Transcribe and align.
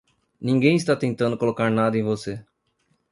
Ninguém 0.41 0.75
está 0.77 0.95
tentando 0.95 1.37
colocar 1.37 1.69
nada 1.69 1.95
em 1.95 2.01
você. 2.01 2.43